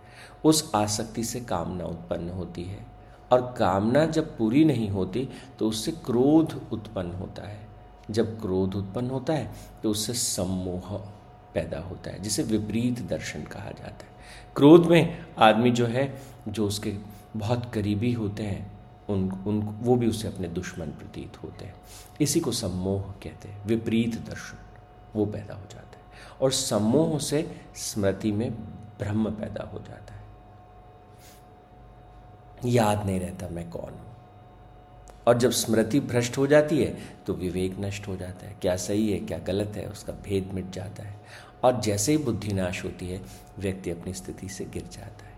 उस 0.44 0.70
आसक्ति 0.74 1.24
से 1.24 1.40
कामना 1.40 1.84
उत्पन्न 1.84 2.30
होती 2.30 2.64
है 2.64 2.86
और 3.32 3.42
कामना 3.58 4.04
जब 4.06 4.36
पूरी 4.38 4.64
नहीं 4.64 4.88
होती 4.90 5.28
तो 5.58 5.68
उससे 5.68 5.92
क्रोध 6.06 6.60
उत्पन्न 6.72 7.12
होता 7.12 7.48
है। 7.48 7.66
जब 8.10 8.40
क्रोध 8.40 8.74
उत्पन्न 8.74 9.10
होता 9.10 9.32
है 9.32 9.52
तो 9.82 9.90
उससे 9.90 10.14
सम्मोह 10.14 10.96
पैदा 11.54 11.80
होता 11.80 12.10
है, 12.10 12.22
जिसे 12.22 12.42
विपरीत 12.42 13.00
दर्शन 13.08 13.42
कहा 13.42 13.70
जाता 13.70 14.04
है। 14.06 14.11
क्रोध 14.56 14.86
में 14.86 15.26
आदमी 15.38 15.70
जो 15.70 15.86
है, 15.86 16.22
जो 16.48 16.66
उसके 16.66 16.98
बहुत 17.36 17.72
करीबी 17.74 18.12
होते 18.12 18.42
हैं, 18.42 18.72
उन 19.08 19.44
उन, 19.46 19.60
वो 19.60 19.96
भी 19.96 20.06
उसे 20.06 20.28
अपने 20.28 20.48
दुश्मन 20.48 20.86
प्रतीत 20.86 21.42
होते 21.42 21.64
हैं। 21.64 21.74
इसी 22.20 22.40
को 22.40 22.52
सम्मोह 22.52 23.02
कहते 23.02 23.48
हैं, 23.48 23.64
विपरीत 23.64 24.18
दर्शन, 24.18 24.58
वो 25.16 25.26
पैदा 25.26 25.54
हो 25.54 25.62
जाता 25.70 25.98
है। 25.98 26.02
और 26.40 26.52
सम्मोह 26.52 27.18
से 27.18 27.60
स्मृति 27.74 28.32
में 28.32 28.54
ब्रह्म 28.98 29.30
पैदा 29.30 29.64
हो 29.64 29.78
जाता 29.78 30.14
है। 30.14 30.22
याद 32.64 33.06
नहीं 33.06 33.20
रहता 33.20 33.48
मैं 33.48 33.70
कौन 33.70 33.92
हूँ। 33.92 34.11
और 35.26 35.38
जब 35.38 35.50
स्मृति 35.50 36.00
भ्रष्ट 36.00 36.38
हो 36.38 36.46
जाती 36.46 36.82
है 36.82 36.96
तो 37.26 37.34
विवेक 37.34 37.76
नष्ट 37.80 38.08
हो 38.08 38.16
जाता 38.16 38.46
है। 38.46 38.56
क्या 38.62 38.76
सही 38.76 39.12
है, 39.12 39.18
क्या 39.18 39.38
गलत 39.38 39.72
है, 39.76 39.86
उसका 39.86 40.12
भेद 40.12 40.50
मिट 40.54 40.70
जाता 40.70 41.02
है। 41.02 41.20
और 41.64 41.80
जैसे 41.80 42.12
ही 42.12 42.18
बुद्धि 42.18 42.52
नाश 42.52 42.84
होती 42.84 43.08
है, 43.08 43.20
व्यक्ति 43.58 43.90
अपनी 43.90 44.12
स्थिति 44.12 44.48
से 44.48 44.64
गिर 44.64 44.82
जाता 44.82 45.26
है। 45.26 45.30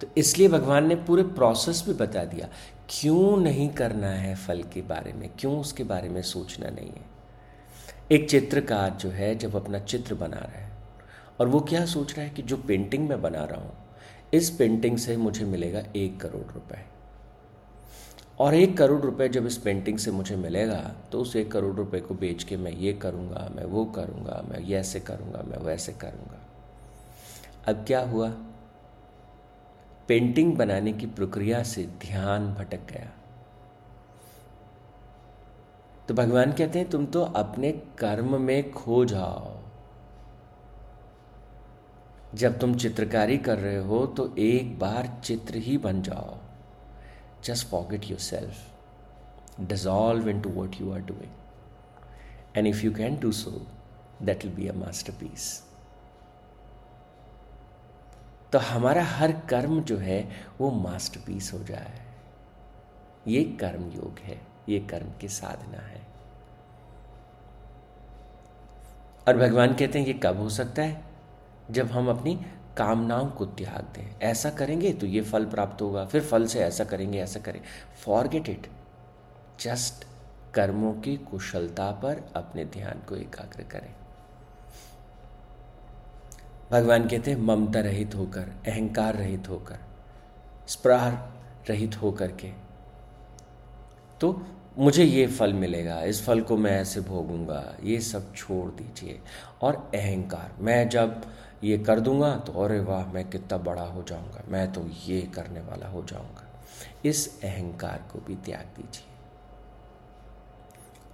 तो 0.00 0.06
इसलिए 0.16 0.48
भगवान 0.48 0.86
ने 0.86 0.94
पूरे 0.94 1.22
प्रोसेस 1.22 1.82
भी 1.86 1.92
बता 1.94 2.24
दिया, 2.24 2.48
क्यों 2.90 3.36
नहीं 3.36 3.68
करना 3.68 4.08
है 4.08 4.34
फल 4.34 4.62
के 4.62 4.82
बारे 4.82 5.12
में, 5.12 5.30
क्यों 5.38 5.60
उसके 5.60 5.84
बारे 5.84 6.08
में 6.08 6.22
सोचना 6.22 6.70
नहीं 6.70 6.90
है। 6.90 7.04
एक 8.12 8.28
चित्रकार 8.30 8.90
जो 8.90 9.10
है, 9.10 9.34
जब 9.34 9.56
अपना 9.56 9.78
चित्र 9.78 10.14
बना 10.14 10.36
रहा 10.36 10.58
है, 10.58 10.70
और 11.40 11.48
वो 11.48 11.60
क्या 11.60 11.84
सोच 11.86 12.14
रहा 12.14 12.26
है 12.26 12.30
कि 12.30 12.42
जो 12.42 12.56
पेंटिंग 12.56 13.08
मैं 13.08 13.22
बना 13.22 13.44
रहा 13.44 13.60
हूँ, 13.60 13.72
इस 14.34 14.50
पेंटिंग 14.50 14.98
से 14.98 15.16
मुझे 15.16 15.44
मिलेगा 15.44 15.82
एक 15.96 16.20
करोड़ 16.20 16.52
रुपए। 16.52 16.95
और 18.38 18.54
एक 18.54 18.76
करोड़ 18.78 19.00
रुपए 19.00 19.28
जब 19.28 19.46
इस 19.46 19.56
पेंटिंग 19.58 19.98
से 19.98 20.10
मुझे 20.10 20.36
मिलेगा 20.36 20.80
तो 21.12 21.20
उस 21.20 21.36
एक 21.36 21.50
करोड़ 21.52 21.74
रुपए 21.76 22.00
को 22.00 22.14
बेच 22.14 22.44
के 22.44 22.56
मैं 22.56 22.72
ये 22.72 22.92
करूँगा, 22.92 23.48
मैं 23.56 23.64
वो 23.64 23.84
करूँगा, 23.84 24.42
मैं 24.48 24.60
ये 24.60 24.76
ऐसे 24.78 25.00
करूँगा, 25.00 25.42
मैं 25.42 25.58
वैसे 25.58 25.92
करूँगा। 25.92 26.40
अब 27.68 27.84
क्या 27.86 28.00
हुआ? 28.00 28.28
पेंटिंग 30.08 30.56
बनाने 30.56 30.92
की 30.92 31.06
प्रक्रिया 31.06 31.62
से 31.62 31.82
ध्यान 32.02 32.52
भटक 32.54 32.86
गया। 32.92 33.10
तो 36.08 36.14
भगवान 36.14 36.52
कहते 36.52 36.78
हैं, 36.78 36.88
तुम 36.90 37.06
तो 37.06 37.22
अपने 37.22 37.72
कर्म 37.98 38.40
में 38.40 38.72
खो 38.72 39.04
जाओ। 39.04 39.54
जब 42.34 42.58
तुम 42.58 42.74
चित्रकारी 42.74 43.38
कर 43.38 43.58
रहे 43.58 43.78
हो 43.78 44.06
तो 44.06 44.34
एक 44.38 44.78
बार 44.78 45.20
चित्र 45.24 45.56
ही 45.56 45.78
बन 45.78 46.02
जाओ। 46.02 46.36
Self 47.54 48.54
dissolve 49.60 50.28
into 50.40 50.50
what 50.50 50.74
you 50.80 50.92
are 50.92 51.00
doing 51.00 51.32
and 52.56 52.66
if 52.66 52.80
you 52.80 52.94
can 52.94 53.20
do 53.20 53.32
so 53.32 53.66
that 54.22 54.44
will 54.44 54.54
be 54.54 54.68
a 54.68 54.72
masterpiece 55.12 55.66
तो 58.52 58.58
हमारा 58.58 59.04
हर 59.04 59.32
कर्म 59.32 59.82
जो 59.82 59.98
है, 59.98 60.30
वो 60.60 60.70
मास्टर 60.70 61.20
पीस 61.20 61.52
हो 61.54 61.58
जाए। 61.58 62.06
ये 63.28 63.44
कर्म 63.44 63.90
योग 63.90 64.18
है, 64.18 64.40
ये 64.68 64.80
कर्म 64.80 65.06
की 65.20 65.28
साधना 65.28 65.78
है। 65.78 66.06
और 69.28 69.36
भगवान 69.36 69.74
कहते 69.74 69.98
हैं, 69.98 70.06
ये 70.06 70.12
कब 70.12 70.38
हो 70.38 70.48
सकता 70.48 70.82
है? 70.82 71.04
जब 71.70 71.86
हम 71.86 72.10
अपनी 72.10 72.46
कामनाओं 72.76 73.28
को 73.28 73.46
त्याग 73.46 73.84
दें। 73.96 74.18
ऐसा 74.22 74.50
करेंगे 74.50 74.92
तो 74.92 75.06
ये 75.06 75.20
फल 75.20 75.44
प्राप्त 75.44 75.82
होगा, 75.82 76.04
फिर 76.04 76.22
फल 76.22 76.46
से 76.46 76.60
ऐसा 76.60 76.84
करेंगे, 76.84 77.20
ऐसा 77.20 77.40
करें। 77.40 77.60
फॉरगेट 78.04 78.48
इट 78.48 78.66
जस्ट 79.60 80.04
कर्मों 80.54 80.92
की 80.94 81.16
कुशलता 81.30 81.90
पर 82.02 82.22
अपने 82.36 82.64
ध्यान 82.64 83.00
को 83.08 83.16
एकाग्र 83.16 83.62
करें। 83.62 83.94
भगवान 86.70 87.08
कहते 87.08 87.30
हैं, 87.30 87.38
ममता 87.38 87.80
रहित 87.80 88.14
होकर, 88.14 88.52
अहंकार 88.66 89.14
रहित 89.14 89.48
होकर, 89.48 89.78
स्प्राह 90.68 91.08
रहित 91.68 91.96
होकर 92.02 92.32
के। 92.32 92.52
तो 94.20 94.46
मुझे 94.78 95.04
ये 95.04 95.26
फल 95.26 95.52
मिलेगा, 95.52 96.00
इस 96.00 96.24
फल 96.26 96.40
को 96.40 96.56
मैं 96.56 96.70
ऐसे 96.72 97.00
भोगूँगा, 97.00 97.62
ये 97.82 98.00
सब 98.00 98.34
छोड़ 98.34 98.70
दीजिए। 98.70 99.20
और 99.62 99.76
अहंकार, 99.94 100.54
मैं 100.60 100.88
जब 100.88 101.22
ये 101.64 101.78
कर 101.78 102.00
दूँगा 102.00 102.36
तो 102.36 102.52
अरे 102.64 102.80
वाह, 102.80 103.06
मैं 103.06 103.30
कितना 103.30 103.58
बड़ा 103.58 103.82
हो 103.82 104.02
जाऊँगा। 104.02 104.42
मैं 104.48 104.72
तो 104.72 104.86
ये 105.04 105.20
करने 105.22 105.60
वाला 105.60 105.88
हो 105.88 106.02
जाऊँगा। 106.02 106.44
इस 107.04 107.42
अहंकार 107.44 108.04
को 108.12 108.18
भी 108.18 108.34
त्याग 108.36 108.66
दीजिए। 108.76 109.04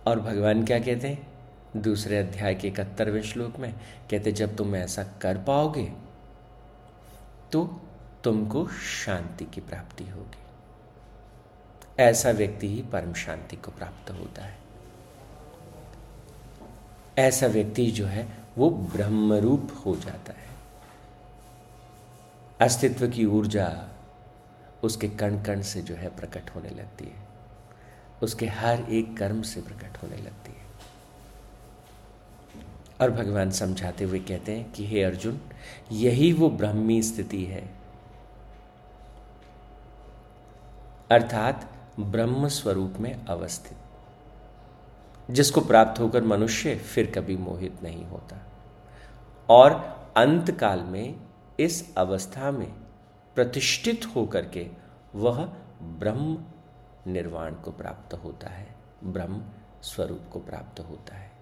और 0.06 0.20
भगवान 0.20 0.64
क्या 0.64 0.78
कहते 0.78 1.08
हैं? 1.08 1.32
दूसरे 1.76 2.18
अध्याय 2.18 2.54
के 2.54 2.68
इकहत्तरवें 2.68 3.22
श्लोक 3.22 3.58
में 3.58 3.72
कहते 4.10 4.32
जब 4.32 4.56
तुम 4.56 4.76
ऐसा 4.76 5.02
कर 5.22 5.38
पाओगे 5.38 5.92
तो 7.52 7.64
तुमको 8.24 8.66
शांति 8.68 9.44
की 9.44 9.60
प्राप्ति 9.60 10.04
होगी। 10.04 10.42
ऐसा 11.98 12.30
व्यक्ति 12.30 12.68
ही 12.68 12.82
परम 12.82 13.12
शांति 13.14 13.56
को 13.56 13.70
प्राप्त 13.70 14.10
होता 14.10 14.44
है। 14.44 14.58
ऐसा 17.18 17.46
व्यक्ति 17.46 17.86
जो 17.86 18.06
है 18.06 18.41
वो 18.58 18.70
ब्रह्मरूप 18.70 19.82
हो 19.86 19.96
जाता 19.96 20.32
है। 20.32 20.48
अस्तित्व 22.60 23.08
की 23.08 23.24
ऊर्जा 23.24 23.88
उसके 24.82 25.08
कण 25.08 25.42
कण 25.42 25.62
से 25.62 25.82
जो 25.82 25.94
है 25.94 26.16
प्रकट 26.16 26.50
होने 26.54 26.68
लगती 26.68 27.04
है। 27.04 27.28
उसके 28.22 28.46
हर 28.46 28.80
एक 28.80 29.16
कर्म 29.18 29.42
से 29.42 29.60
प्रकट 29.60 30.02
होने 30.02 30.16
लगती 30.16 30.52
है। 30.52 30.62
और 33.00 33.10
भगवान 33.10 33.50
समझाते 33.50 34.04
हुए 34.04 34.18
कहते 34.18 34.58
हैं 34.58 34.72
कि, 34.72 34.86
हे 34.86 35.02
अर्जुन, 35.02 35.40
यही 35.92 36.32
वो 36.32 36.50
ब्रह्मी 36.50 37.02
स्थिति 37.02 37.44
है। 37.44 37.74
अर्थात 41.10 41.72
ब्रह्म 42.00 42.48
स्वरूप 42.48 42.94
में 43.00 43.26
अवस्थित। 43.26 43.78
जिसको 45.30 45.60
प्राप्त 45.60 46.00
होकर 46.00 46.24
मनुष्य 46.24 46.74
फिर 46.76 47.10
कभी 47.10 47.36
मोहित 47.36 47.82
नहीं 47.82 48.04
होता। 48.04 48.36
और 49.50 49.72
अंत 50.16 50.50
काल 50.50 50.80
में, 50.80 51.20
इस 51.60 51.94
अवस्था 51.96 52.50
में 52.50 52.72
प्रतिष्ठित 53.34 54.06
होकर 54.16 54.48
के 54.48 54.66
वह 55.14 55.44
ब्रह्म 55.82 56.44
निर्वाण 57.06 57.54
को 57.54 57.70
प्राप्त 57.70 58.14
होता 58.14 58.48
है, 58.48 58.74
ब्रह्म 59.04 59.42
स्वरूप 59.82 60.22
को 60.32 60.38
प्राप्त 60.38 60.80
होता 60.80 61.16
है। 61.16 61.32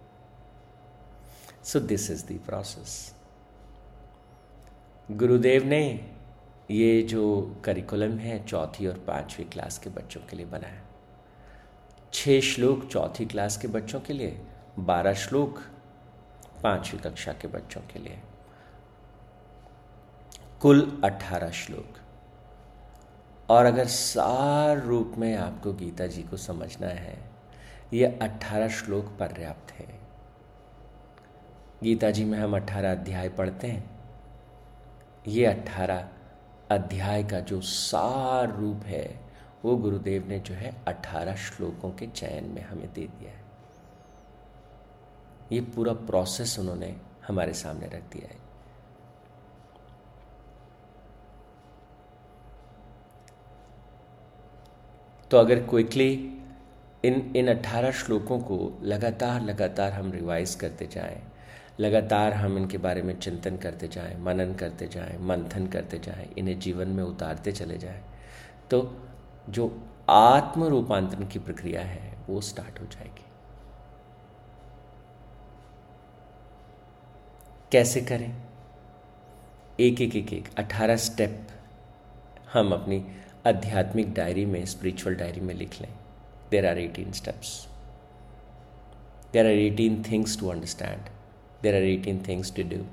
So 1.65 1.81
this 1.81 2.11
is 2.11 2.27
the 2.27 2.41
process 2.47 3.15
Gurudev 5.11 5.65
ने 5.65 6.15
ये 6.71 7.03
जो 7.03 7.57
करिकुलम 7.65 8.19
है, 8.19 8.47
चौथी 8.47 8.87
और 8.87 8.99
पांचवी 8.99 9.45
क्लास 9.45 9.79
के 9.79 9.91
बच्चों 9.91 10.21
के 10.21 10.37
लिए 10.37 10.47
बना 10.47 10.69
है 10.69 10.90
छः 12.13 12.41
श्लोक 12.41 12.85
चौथी 12.85 13.27
क्लास 13.27 13.57
के 13.57 13.69
बच्चों 13.69 14.01
के 14.01 14.13
लिए, 14.13 14.47
बारह 14.79 15.15
श्लोक 15.15 15.59
पांचवी 16.63 17.01
कक्षा 17.01 17.33
के 17.33 17.49
बच्चों 17.49 17.81
के 17.81 17.99
लिए। 17.99 18.21
कुल 20.61 21.01
अठारह 21.05 21.51
श्लोक। 21.51 21.99
और 23.51 23.65
अगर 23.65 23.87
सार 23.87 24.79
रूप 24.79 25.13
में 25.19 25.37
आपको 25.37 25.73
गीता 25.73 26.07
जी 26.07 26.23
को 26.23 26.37
समझना 26.37 26.87
है, 26.87 27.31
ये 27.93 28.07
अट्ठारह 28.07 28.69
श्लोक 28.69 29.05
पर्याप्त 29.05 29.73
है। 29.73 30.01
गीता 31.83 32.11
जी 32.11 32.25
में 32.25 32.39
हम 32.39 32.57
अठारह 32.57 32.93
अध्याय 32.93 33.29
पढ़ते 33.29 33.67
हैं। 33.67 34.01
ये 35.27 35.47
अट्ठारह 35.47 36.09
अध्याय 36.71 37.25
का 37.25 37.41
जो 37.41 37.61
सार 37.61 38.57
रूप 38.57 38.81
है 38.85 39.30
वो 39.65 39.77
गुरुदेव 39.77 40.27
ने 40.29 40.39
जो 40.39 40.55
है 40.55 40.75
अठारह 40.89 41.37
श्लोकों 41.37 41.91
के 41.91 42.07
चयन 42.07 42.45
में 42.45 42.63
हमें 42.63 42.93
दे 42.93 43.07
दिया 43.09 43.31
है। 43.31 43.49
ये 45.53 45.61
पूरा 45.75 45.93
प्रोसेस 46.07 46.59
उन्होंने 46.59 46.95
हमारे 47.27 47.53
सामने 47.55 47.87
रख 47.87 48.03
दिया 48.13 48.29
है। 48.29 48.39
तो 55.31 55.39
अगर 55.39 55.63
क्विकली 55.63 56.13
इन 57.05 57.33
इन 57.37 57.49
अट्ठारह 57.49 57.91
श्लोकों 57.93 58.39
को 58.41 58.57
लगातार 58.83 59.43
लगातार 59.43 59.93
हम 59.93 60.11
रिवाइज 60.13 60.55
करते 60.55 60.87
जाएँ, 60.87 61.21
लगातार 61.81 62.33
हम 62.33 62.57
इनके 62.59 62.79
बारे 62.79 63.03
में 63.03 63.19
चिंतन 63.19 63.57
करते 63.57 63.89
जाएँ, 63.89 64.17
मनन 64.17 64.55
करते 64.55 64.89
जाएँ, 64.89 65.19
मंथन 65.19 65.67
करते 65.67 65.99
जाएँ, 65.99 66.29
इन्हें 66.39 66.59
जीवन 66.59 66.89
में 66.89 67.03
उतारते 67.05 67.53
चले 67.53 67.79
जाएँ 67.79 68.03
तो 68.71 68.83
जो 69.49 69.89
आत्म 70.09 70.65
रूपांतरण 70.65 71.27
की 71.27 71.39
प्रक्रिया 71.39 71.81
है, 71.81 72.19
वो 72.29 72.41
स्टार्ट 72.41 72.81
हो 72.81 72.87
जाएगी। 72.87 73.25
कैसे 77.73 78.01
करें? 78.01 78.43
एक 79.81 80.01
एक 80.01 80.17
एक 80.17 80.33
एक, 80.33 80.55
अठारह 80.59 80.97
स्टेप 80.97 81.49
हम 82.53 82.73
अपनी 82.73 83.07
आध्यात्मिक 83.47 84.15
डायरी 84.15 84.47
में 84.47 84.65
स्पिरिचुअल 84.67 85.15
डायरी 85.15 85.41
में 85.41 85.55
लिख 85.55 85.81
लें। 85.81 85.95
There 86.51 86.67
are 86.67 86.79
eighteen 86.79 87.13
steps 87.13 87.69
there 89.33 89.47
are 89.47 89.53
eighteen 89.53 90.05
things 90.11 90.41
to 90.41 90.49
understand 90.49 91.01
there 91.63 91.75
are 91.75 91.83
eighteen 91.83 92.25
things 92.29 92.57
to 92.57 92.63
do 92.63 92.85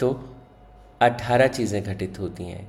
तो 0.00 0.36
अठारह 1.00 1.46
चीज़ें 1.46 1.82
घटित 1.82 2.18
होती 2.18 2.44
हैं। 2.44 2.64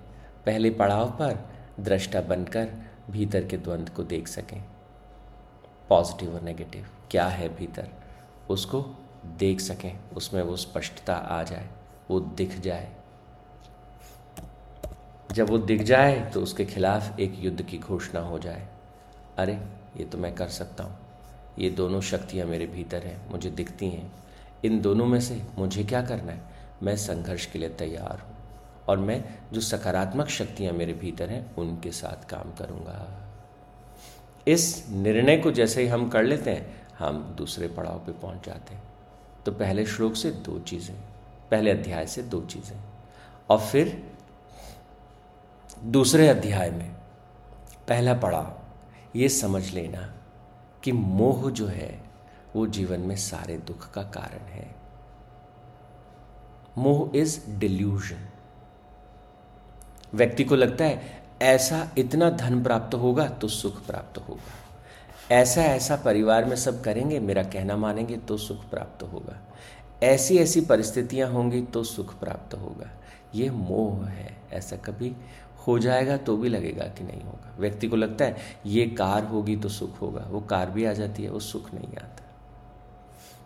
पहले 0.46 0.70
पड़ाव 0.70 1.10
पर, 1.12 1.38
दृष्टा 1.80 2.22
बनकर 2.22 2.68
भीतर 3.10 3.46
के 3.46 3.58
द्वंद्व 3.58 3.94
को 3.94 4.04
देख 4.04 4.28
सकें। 4.28 4.62
पॉजिटिव 5.90 6.34
और 6.36 6.42
नेगेटिव, 6.42 6.86
क्या 7.12 7.26
है 7.26 7.50
भीतर? 7.50 7.88
उसको 8.50 8.82
देख 9.40 9.60
सकें, 9.60 10.00
उसमें 10.16 10.42
वो 10.44 10.56
स्पष्टता 10.56 11.16
आ 11.16 11.44
जाए, 11.44 11.68
वो 12.10 12.20
दिख 12.20 12.60
जाए। 12.60 12.90
जब 15.32 15.50
वो 15.50 15.58
दिख 15.58 15.82
जाए 15.82 16.20
तो 16.34 16.42
उसके 16.42 16.66
खिलाफ 16.66 17.20
एक 17.20 17.36
युद्ध 17.40 17.62
की 17.62 17.78
घोषणा 17.78 18.20
हो 18.20 18.40
जाए। 18.40 18.68
अरे, 19.38 19.54
ये 19.98 20.06
तो 20.06 20.18
मैं 20.18 20.34
कर 20.36 20.48
सकता 20.48 20.84
हूँ। 20.84 20.98
ये 21.60 21.70
दोनों 21.70 22.02
शक्तियाँ 22.02 22.48
मेरे 22.48 22.68
भीतर 22.68 23.04
हैं, 23.04 23.30
मुझे 23.32 23.50
दिखती 23.50 23.90
हैं। 23.90 24.12
इन 24.66 24.82
दोनों 24.82 25.06
में 25.06 25.20
से 25.20 25.42
मुझे 25.58 25.84
क्या 25.84 26.02
करना 26.02 26.32
है? 26.32 26.51
मैं 26.84 26.96
संघर्ष 26.98 27.46
के 27.46 27.60
लिए 27.60 27.70
तैयार 27.70 28.22
हूँ 28.22 28.36
और 28.88 28.98
मैं 28.98 29.24
जो 29.54 29.62
सकारात्मक 29.62 30.28
शक्तियाँ 30.28 30.74
मेरे 30.74 30.94
भीतर 30.94 31.30
हैं, 31.30 31.56
उनके 31.56 31.92
साथ 31.92 32.30
काम 32.30 32.52
करूँगा। 32.52 33.28
इस 34.48 34.86
निर्णय 34.90 35.38
को 35.38 35.52
जैसे 35.52 35.82
ही 35.82 35.88
हम 35.88 36.08
कर 36.10 36.24
लेते 36.24 36.52
हैं, 36.52 36.88
हम 37.00 37.24
दूसरे 37.38 37.68
पड़ाव 37.68 38.00
पे 38.00 38.12
पहुँच 38.12 38.46
जाते 38.46 38.74
हैं। 38.74 38.84
तो 39.46 39.52
पहले 39.52 39.86
श्लोक 39.86 40.16
से 40.16 40.32
दो 40.32 40.60
चीज़ें, 40.60 40.96
पहले 41.52 41.72
अध्याय 41.72 42.08
से 42.08 42.22
दो 42.24 42.42
चीज़ें, 42.42 42.78
और 43.50 43.60
फिर 43.60 44.04
दूसरे 45.84 46.28
अध्याय 46.28 46.72
में 46.72 46.92
पहला 47.88 48.14
पड़ाव, 48.14 48.58
ये 49.16 49.30
समझ 49.30 49.70
लेना 49.74 50.14
कि 50.84 50.92
मोह 50.92 51.50
जो 51.52 51.68
है, 51.68 52.00
वो 52.56 52.68
जीवन 52.68 53.00
में 53.00 53.16
सारे 53.16 53.58
दुख 53.58 53.92
का 53.92 54.04
कारण 54.04 54.46
है। 54.48 54.81
मोह 56.78 57.18
इज़ 57.18 57.40
डिल्यूजन। 57.50 58.28
व्यक्ति 60.14 60.44
को 60.44 60.56
लगता 60.56 60.86
है, 60.86 61.22
ऐसा 61.42 61.92
इतना 61.98 62.30
धन 62.30 62.64
प्राप्त 62.64 62.96
होगा 62.96 63.28
तो 63.28 63.48
सुख 63.48 63.86
प्राप्त 63.86 64.18
होगा। 64.18 65.36
ऐसा 65.36 65.62
ऐसा 65.62 65.96
परिवार 65.96 66.46
में 66.46 66.56
सब 66.56 66.82
करेंगे, 66.84 67.20
मेरा 67.20 67.44
कहना 67.44 67.78
मानेंगे 67.78 68.18
तो 68.18 68.38
सुख 68.38 68.70
प्राप्त 68.70 69.04
होगा। 69.04 69.38
ऐसी 70.04 70.38
ऐसी 70.38 70.62
परिस्थितियाँ 70.62 71.30
होंगी 71.30 71.62
तो 71.62 71.84
सुख 71.84 72.20
प्राप्त 72.20 72.54
होगा। 72.54 72.90
ये 73.36 73.50
मोह 73.50 74.06
है, 74.06 74.38
ऐसा 74.52 74.76
कभी 74.76 75.16
हो 75.68 75.78
जाएगा 75.80 76.18
तो 76.18 76.38
भी 76.38 76.50
लगेगा 76.50 76.84
कि 76.88 77.04
नहीं 77.04 77.22
होगा। 77.22 77.56
व्यक्ति 77.60 77.88
को 77.88 77.96
लगता 77.96 78.26
है, 78.26 78.38
ये 78.66 78.86
कार 78.88 79.24
होगी 79.24 79.56
तो 79.56 79.70
सुख 79.70 80.02
होगा, 80.02 80.26
वो 80.30 80.42
कार 80.42 80.70
भी 80.70 80.86
आ 80.86 80.94
जाती 80.94 81.24
है, 81.24 81.30
वो 81.30 81.40
सुख 81.40 81.74
नहीं 81.74 81.96
आता। 81.98 82.21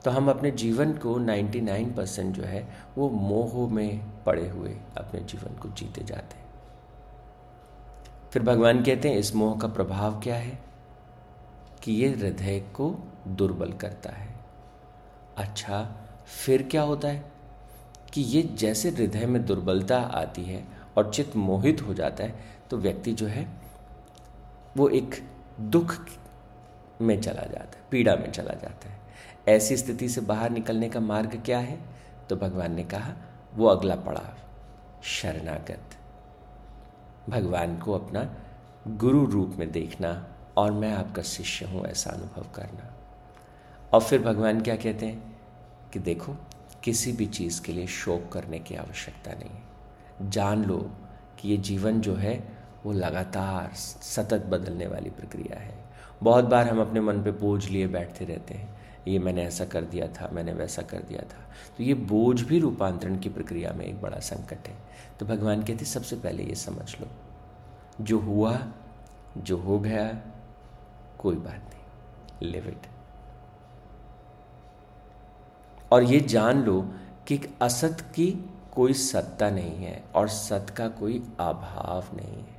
तो 0.05 0.11
हम 0.11 0.29
अपने 0.29 0.51
जीवन 0.51 0.93
को 0.93 1.17
99 1.17 1.95
परसेंट 1.97 2.35
जो 2.35 2.43
है, 2.43 2.69
वो 2.97 3.09
मोह 3.09 3.73
में 3.73 4.23
पड़े 4.23 4.49
हुए 4.49 4.77
अपने 4.97 5.19
जीवन 5.19 5.55
को 5.55 5.69
जीते 5.69 6.03
जाते 6.03 6.37
हैं। 6.37 6.45
फिर 8.31 8.43
भगवान 8.43 8.83
कहते 8.83 9.09
हैं, 9.09 9.17
इस 9.17 9.35
मोह 9.35 9.59
का 9.59 9.67
प्रभाव 9.67 10.19
क्या 10.19 10.35
है? 10.35 10.59
कि 11.83 11.91
ये 11.91 12.09
हृदय 12.09 12.59
को 12.59 13.07
दुर्बल 13.27 13.73
करता 13.73 14.09
है। 14.09 14.35
अच्छा 15.37 15.95
फिर 16.45 16.63
क्या 16.63 16.81
होता 16.81 17.07
है? 17.07 17.31
कि 18.13 18.21
ये 18.21 18.41
जैसे 18.41 18.89
हृदय 18.89 19.25
में 19.25 19.45
दुर्बलता 19.45 19.97
आती 19.97 20.43
है 20.43 20.65
और 20.97 21.13
चित्त 21.13 21.35
मोहित 21.35 21.81
हो 21.81 21.93
जाता 21.93 22.23
है 22.23 22.35
तो 22.69 22.77
व्यक्ति 22.77 23.11
जो 23.11 23.27
है, 23.27 23.47
वो 24.77 24.89
एक 24.89 25.29
दुख 25.59 25.95
में 27.01 27.21
चला 27.21 27.43
जाता 27.43 27.77
है, 27.77 27.83
पीड़ा 27.91 28.15
में 28.15 28.31
चला 28.31 28.53
जाता 28.53 28.89
है। 28.89 29.04
ऐसी 29.49 29.77
स्थिति 29.77 30.09
से 30.09 30.21
बाहर 30.21 30.49
निकलने 30.49 30.89
का 30.89 30.99
मार्ग 30.99 31.41
क्या 31.45 31.59
है? 31.59 31.79
तो 32.29 32.35
भगवान 32.35 32.73
ने 32.73 32.83
कहा, 32.83 33.13
वो 33.55 33.65
अगला 33.65 33.95
पड़ाव, 33.95 34.37
शरणागत। 35.03 35.81
भगवान 37.29 37.77
को 37.77 37.93
अपना 37.93 38.35
गुरु 38.87 39.25
रूप 39.25 39.55
में 39.59 39.71
देखना 39.71 40.27
और 40.57 40.71
मैं 40.71 40.93
आपका 40.93 41.21
शिष्य 41.21 41.65
हूँ 41.65 41.85
ऐसा 41.85 42.09
अनुभव 42.09 42.45
करना। 42.55 42.93
और 43.93 44.01
फिर 44.01 44.21
भगवान 44.21 44.61
क्या 44.61 44.75
कहते 44.75 45.05
हैं? 45.05 45.35
कि 45.93 45.99
देखो, 45.99 46.35
किसी 46.83 47.11
भी 47.11 47.25
चीज़ 47.25 47.61
के 47.61 47.73
लिए 47.73 47.87
शोक 47.87 48.31
करने 48.31 48.59
की 48.59 48.75
आवश्यकता 48.75 49.31
नहीं 49.31 49.49
है। 49.49 49.63
जान 50.29 50.65
लो 50.65 50.91
कि 51.39 51.49
ये 51.49 51.57
जीवन 51.57 52.01
जो 52.01 52.15
है, 52.15 52.57
वो 52.85 52.91
लगातार 52.93 53.73
सतत 53.75 54.45
बदलने 54.45 54.87
वाली 54.87 55.09
प्रक्रिया 55.09 55.59
है। 55.59 55.85
बहुत 56.23 56.45
बार 56.45 56.69
हम 56.69 56.81
अपने 56.81 57.01
मन 57.01 57.23
पे 57.23 57.31
बोझ 57.31 57.65
लिए 57.65 57.87
बैठते 57.87 58.25
रहते 58.25 58.53
हैं। 58.53 58.84
ये 59.07 59.19
मैंने 59.19 59.43
ऐसा 59.43 59.65
कर 59.65 59.81
दिया 59.81 60.07
था, 60.07 60.29
मैंने 60.33 60.53
वैसा 60.53 60.81
कर 60.81 60.99
दिया 60.99 61.21
था। 61.21 61.49
तो 61.77 61.83
ये 61.83 61.93
बोझ 61.93 62.41
भी 62.41 62.59
रूपांतरण 62.59 63.17
की 63.17 63.29
प्रक्रिया 63.29 63.71
में 63.71 63.85
एक 63.85 64.01
बड़ा 64.01 64.19
संकट 64.19 64.67
है। 64.67 64.75
तो 65.19 65.25
भगवान 65.25 65.63
कहते 65.63 65.85
सबसे 65.85 66.15
पहले 66.15 66.43
ये 66.43 66.55
समझ 66.55 67.01
लो। 67.01 67.07
जो 68.01 68.19
हुआ, 68.19 68.59
जो 69.37 69.57
हो 69.57 69.79
गया, 69.79 70.21
कोई 71.19 71.35
बात 71.35 71.55
नहीं। 71.55 72.51
लिव 72.51 72.67
इट 72.67 72.87
और 75.91 76.03
ये 76.03 76.19
जान 76.19 76.63
लो 76.63 76.81
कि 77.27 77.55
असत 77.61 77.97
की 78.15 78.49
कोई 78.73 78.93
सत्ता 78.93 79.49
नहीं 79.49 79.75
है 79.77 80.03
और 80.15 80.27
सत 80.27 80.67
का 80.77 80.87
कोई 80.87 81.19
अभाव 81.39 82.17
नहीं 82.17 82.43
है। 82.43 82.55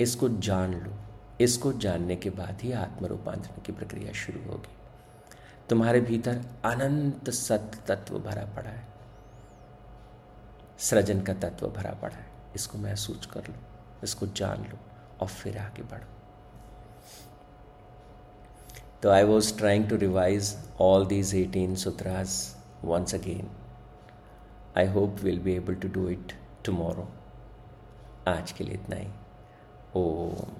इसको 0.00 0.28
जान 0.28 0.74
लो। 0.74 0.92
इसको 1.40 1.72
जानने 1.72 2.16
के 2.16 2.30
बाद 2.30 2.60
ही 2.62 2.72
आत्म 2.72 3.06
रूपांतरण 3.06 3.62
की 3.62 3.72
प्रक्रिया 3.72 4.12
शुरू 4.12 4.40
होगी। 4.42 4.76
तुम्हारे 5.68 6.00
भीतर 6.00 6.40
अनंत 6.64 7.30
सत्य 7.30 7.78
तत्व 7.88 8.18
भरा 8.18 8.44
पड़ा 8.56 8.70
है। 8.70 8.88
सृजन 10.78 11.20
का 11.20 11.34
तत्व 11.34 11.66
भरा 11.68 11.92
पड़ा 11.92 12.16
है। 12.16 12.26
इसको 12.54 12.78
महसूस 12.78 13.26
कर 13.26 13.48
लो, 13.48 13.54
इसको 14.04 14.26
जान 14.26 14.64
लो 14.64 14.78
और 15.20 15.28
फिर 15.28 15.58
आगे 15.58 15.82
बढ़ो। 15.82 16.08
तो 19.02 19.10
I 19.10 19.24
was 19.24 19.56
trying 19.58 19.88
to 19.88 19.96
revise 19.96 20.56
all 20.80 21.06
these 21.06 21.34
eighteen 21.34 21.74
sutras 21.76 22.34
once 22.84 23.14
again 23.14 23.50
I 24.78 24.86
hope 24.86 25.20
will 25.22 25.38
be 25.38 25.54
able 25.54 25.74
to 25.74 25.88
do 25.88 26.08
it 26.08 26.32
tomorrow 26.64 27.08
आज 28.28 28.52
के 28.52 28.64
लिए 28.64 28.74
इतना 28.74 28.96
ही। 28.96 29.08
ओम। 29.96 30.59